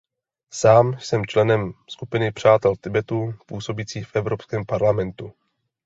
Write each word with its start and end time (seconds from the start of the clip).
Sám 0.53 0.99
jsem 0.99 1.25
členem 1.25 1.73
skupiny 1.89 2.31
Přátelé 2.31 2.75
Tibetu 2.81 3.33
působící 3.47 4.03
v 4.03 4.15
Evropském 4.15 4.65
parlamentu. 4.65 5.33